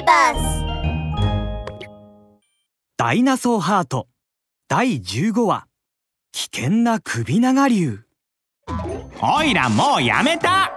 [0.00, 0.64] ビバス
[2.96, 4.08] ダイナソーハート。
[4.68, 5.66] 第15話。
[6.32, 8.00] 危険な首長竜。
[9.22, 10.72] おいらもうやめた。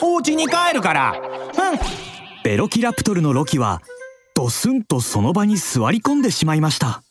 [0.00, 1.12] お家に帰るから。
[1.12, 1.78] うん。
[2.44, 3.82] ベロキラプトルのロキは
[4.34, 7.02] ドスンとその場に座り込んでしまいました。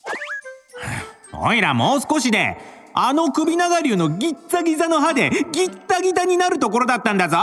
[1.32, 2.56] おいらもう少しで
[2.94, 7.38] あの首長竜のギッザギザの歯でギッタギタになるところだったんだぞ。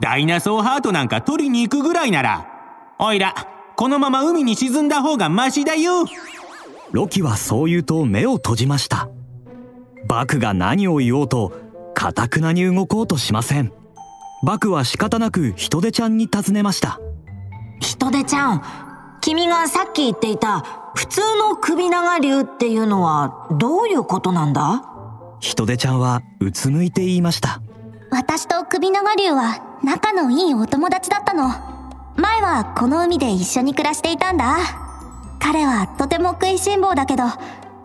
[0.00, 2.53] ダイナソーハートなんか取りに行くぐらいなら
[2.98, 3.34] おいら
[3.76, 6.04] このまま海に沈んだ方がマシだよ。
[6.92, 9.08] ロキはそう言うと目を閉じました。
[10.06, 11.52] バクが何を言おうと
[11.94, 13.72] かたくなに動こうとしません。
[14.44, 17.00] バクは仕方なくヒトデちゃんに尋ねました。
[17.80, 18.62] ヒトデちゃん
[19.20, 20.60] 君がさっき言っていた
[20.94, 24.84] 普通の首長竜っていうのはどういうことなんだ？
[25.40, 27.60] ヒトデちゃんはうつむいて言いました。
[28.10, 31.73] 私と首長竜は仲のいいお友達だったの
[32.16, 34.56] 前はこの海で一緒に暮らしていたんだ。
[35.40, 37.24] 彼はとても食いしん坊だけど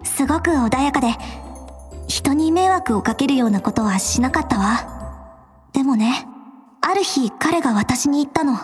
[0.03, 1.09] すごく穏やかで
[2.07, 5.69] 人に迷惑をかけるようなことはしなかったわ。
[5.73, 6.25] でもね
[6.81, 8.57] ある日彼が私に言ったの。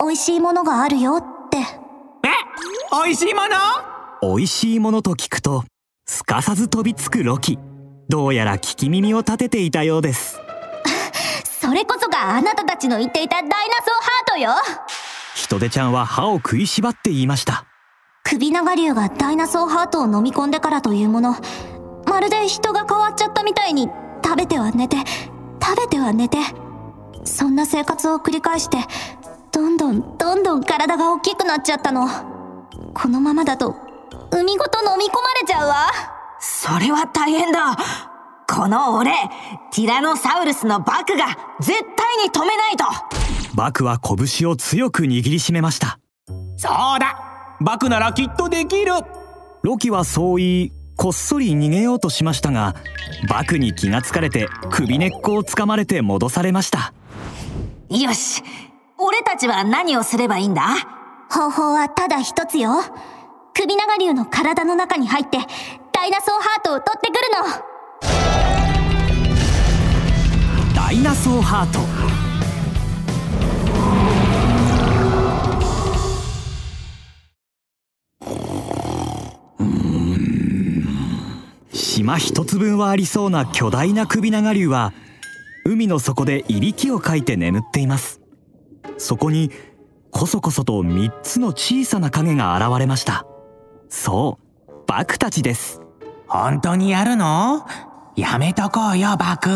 [0.00, 1.58] 美味しいものがあるよって。
[1.58, 1.64] え？
[3.04, 3.56] 美味しいもの？
[4.36, 5.64] 美味しいものと聞くと
[6.06, 7.58] すかさず飛びつくロキ。
[8.08, 10.40] どうやら聞き耳を立てていたようです。
[11.60, 13.58] それこそがあなたたちの言っていたダイナソー
[14.02, 14.50] ハートよ
[15.34, 17.64] ヒトデちゃんは歯を食いしばって言いました。
[18.22, 21.36] 首長竜がダイナソーハートを飲み込んでからというもの。
[22.06, 23.88] まるで人が変わっちゃったみたいに
[24.24, 24.96] 食べては寝て
[25.60, 26.38] 食べては寝て。
[27.24, 28.76] そんな生活を繰り返して
[29.50, 32.06] どんどんどんどん体が大きくなっちゃったの。
[32.94, 33.74] このままだと
[34.30, 35.86] 海ごと飲み込まれちゃうわ。
[36.38, 37.76] それは大変だ。
[38.46, 39.10] この俺
[39.72, 41.26] ティラノサウルスのバクが
[41.60, 42.84] 絶対に止めないと
[43.54, 46.00] バクは拳を強く握りしめました。
[46.56, 47.56] そうだ。
[47.60, 48.92] バクならきっとできる。
[49.62, 52.74] ロキはそう言いこっそり逃げようとしましたが
[53.28, 56.92] バクに気がつかれて首根っこをつかまれて戻されました。
[57.90, 58.42] よし。
[58.98, 60.62] 俺たちは何をすればいいんだ？
[61.30, 62.70] 方法はただ一つよ。
[63.54, 65.38] 首長竜の体の中に入って
[65.92, 67.20] ダイナソーハートを取ってくる
[70.72, 70.74] の。
[70.74, 71.78] ダイナソーハート
[81.94, 84.92] 島一つ分はありそうな巨大な首長竜は
[85.64, 88.20] 海の底でいびきをかいて眠っています。
[88.98, 89.52] そこに
[90.10, 93.24] こそこそと3つの小さな影が現れました。
[93.88, 95.80] そうバクたちです。
[96.26, 97.64] 本当にやるの？
[98.16, 99.48] やめとこうよバク。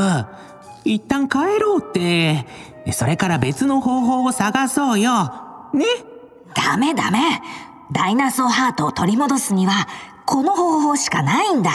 [0.85, 2.47] 一旦帰ろうって。
[2.93, 5.11] それから別の方法を探そうよ。
[5.75, 5.85] ね？
[6.55, 7.19] ダメダメ。
[7.91, 9.89] ダイナソーハートを取り戻すには
[10.25, 11.73] この方法しかないんだ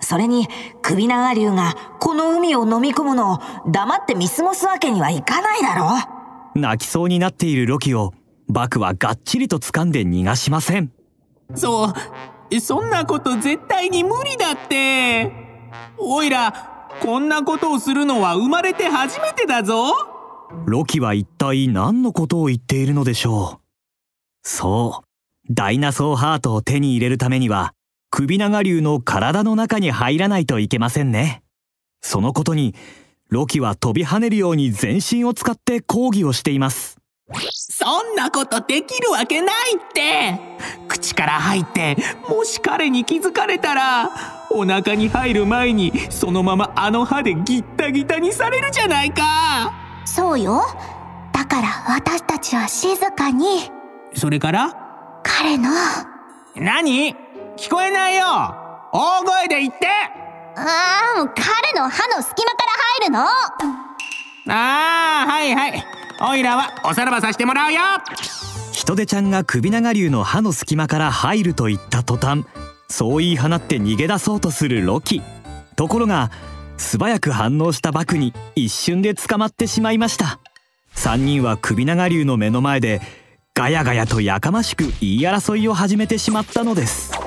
[0.00, 0.48] それに
[0.82, 6.16] 首長竜がこの海を飲み込むのを黙って見過ごすわけにはいかないだろ
[6.54, 8.12] 泣きそうになっているロキを
[8.48, 10.92] バクはがっちりと掴んで逃がしません。
[11.54, 11.92] そ
[12.50, 15.32] うそんなこと絶対に無理だって。
[15.98, 19.92] おいらこんなことをするのは生まれて初めてだぞ。
[20.64, 23.66] ロキは一体何のことを言っているのでしょう。
[24.44, 27.72] そうダイナソーハートを手に入れるためには
[28.18, 31.42] 首長竜の体の中に入らないといけませんね。
[32.00, 32.74] そのことに
[33.28, 36.96] ロキは飛び跳ねるように全身を使って抗議をしています。
[37.52, 40.40] そんなことできるわけないって。
[40.88, 44.10] 口から入ってもし彼に気づかれたら
[44.50, 49.74] お腹に入る前にそのままあの歯でギッタギタにされるじゃないか。
[50.06, 50.62] そうよ。
[51.34, 53.70] だから私たちは静かに。
[54.14, 54.74] それから？
[55.22, 55.68] 彼の。
[56.54, 57.14] 何？
[57.56, 58.24] 聞こえないよ。
[58.92, 59.86] 大声で言って。
[60.58, 63.20] ああ彼の歯の隙間から入るの。
[64.52, 65.84] ああはいはい。
[66.20, 67.80] おいらはおさらばさせてもらうよ。
[68.72, 72.44] ヒトデちゃんが首長竜の歯の隙間から入ると言った途端
[72.88, 75.22] そう言い放って逃げ出そうとするロキ。
[75.76, 76.30] ところが
[76.76, 80.40] 素早く反応したバクに一瞬で捕まってしまいました。
[80.94, 83.00] 3人は首長竜の目の前で
[83.54, 87.25] ガヤガヤとやかましく言い争いを始めてしまったのです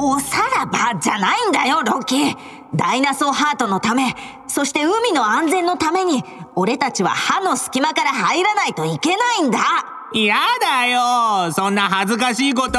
[0.00, 2.36] おさらばじゃないんだよロキ
[2.72, 4.14] ダイナソーハートのため
[4.46, 6.22] そして海の安全のために
[6.54, 9.58] 俺たちは歯の隙間から入らないといけないんだ。
[10.14, 12.78] やだよそんな恥ずかしいこと。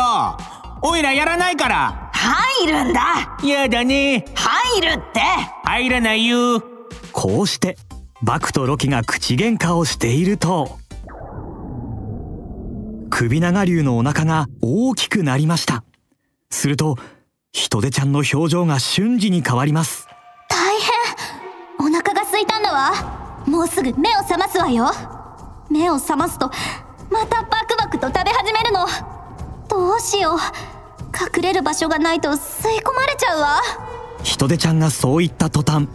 [0.81, 2.09] おいらやらないから。
[2.13, 3.37] 入るんだ。
[3.43, 4.25] やだね。
[4.33, 5.19] 入るって。
[5.65, 6.61] 入らないよ。
[7.11, 7.77] こうして
[8.21, 10.77] バクとロキが口喧嘩をしていると
[13.09, 15.83] 首長竜のお腹が大きくなりました
[16.51, 16.97] すると
[17.51, 20.07] ヒトデちゃんの表情が瞬時に変わります。
[20.49, 20.57] 大
[21.79, 21.87] 変。
[21.87, 23.43] お腹が空いたんだわ。
[23.45, 24.91] もうすぐ目を覚ますわよ。
[25.69, 26.51] 目を覚ますと
[27.11, 28.85] またバクバクと食べ始めるの。
[29.69, 30.39] どうしよう。
[31.37, 33.61] 隠れる場所がないと吸い込まれちゃうわ。
[34.23, 35.87] ヒトデちゃんがそう言った途端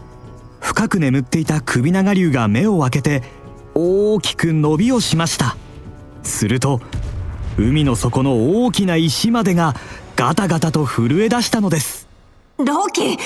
[0.59, 3.23] 深く眠っていた首長竜が目を開けて
[3.75, 5.55] 大きく伸びをしました。
[6.23, 6.81] すると
[7.57, 9.75] 海の底の大きな石までが
[10.15, 12.07] ガタガタと震え出したのです。
[12.57, 13.17] ロキ迷っ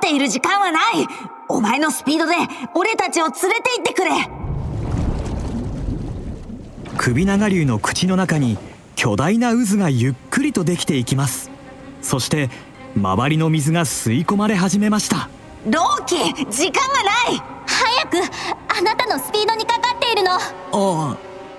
[0.00, 1.08] ている時間はない。
[1.48, 2.34] お前のスピードで
[2.74, 4.10] 俺たちを連れて行ってくれ。
[6.96, 8.58] 首長竜の口の中に
[8.94, 11.50] 巨大な渦がゆっくりとできていきます。
[12.00, 12.48] そして
[12.96, 15.28] 周りの水が吸い込まれ始めました。
[15.66, 16.16] ロキ
[16.48, 17.42] 時間がない。
[17.66, 18.18] 早く
[18.78, 20.38] あなたのスピードにかかっているの。
[20.70, 21.16] お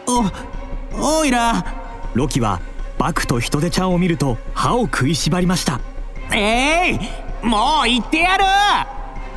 [0.07, 1.65] おおいら
[2.13, 2.61] ロキは
[3.01, 5.81] バクとヒトデちゃんを見ると歯を食いしばりました。
[6.31, 6.99] えい、
[7.43, 8.43] もう行ってやる。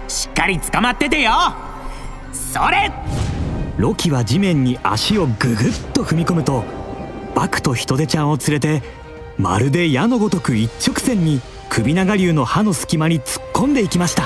[0.06, 1.32] しっかり捕まっててよ。
[2.30, 2.92] それ。
[3.78, 6.62] ロキは地面に足をググッと踏み込むと
[7.34, 8.82] バクとヒトデちゃんを連れて
[9.38, 11.40] まるで矢のごとく一直線に
[11.70, 14.24] 首長竜の歯の隙間に突っ込んでいきました。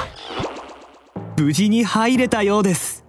[1.37, 3.05] 無事に入れたようです。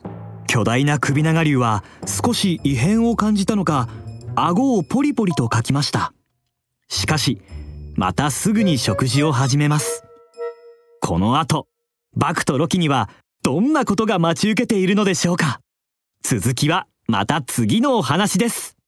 [0.45, 3.89] 巨大な首長竜は少し異変を感じたのか
[4.35, 6.13] 顎をポリポリとかきました
[6.89, 7.41] しかし
[7.95, 10.03] またすぐに食事を始めます。
[11.01, 11.67] この後
[12.15, 13.09] バクとロキには
[13.43, 15.61] どんなことが待ち受けているのでしょうか。
[16.23, 18.78] 続きはまた次のお話です。